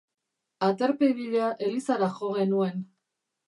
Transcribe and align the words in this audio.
Aterpe 0.67 1.11
bila 1.21 1.51
elizara 1.67 2.11
jo 2.19 2.33
genuen. 2.41 2.85